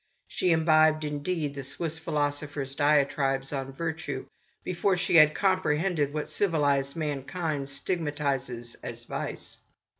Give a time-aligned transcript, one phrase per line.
[0.25, 4.25] She imbibed, indeed, the Swiss philosopher's diatribes on virtue
[4.63, 9.59] before she had comprehended what civilised man kind stigmatises as vice.